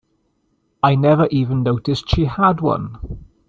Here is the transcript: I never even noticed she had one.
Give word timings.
I 0.81 0.95
never 0.95 1.27
even 1.27 1.61
noticed 1.61 2.09
she 2.09 2.25
had 2.25 2.59
one. 2.59 3.19